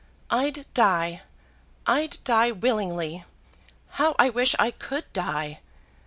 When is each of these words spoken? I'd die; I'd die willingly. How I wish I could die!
I'd 0.31 0.65
die; 0.73 1.21
I'd 1.85 2.17
die 2.23 2.51
willingly. 2.51 3.23
How 4.01 4.15
I 4.17 4.31
wish 4.31 4.55
I 4.57 4.71
could 4.71 5.05
die! 5.13 5.59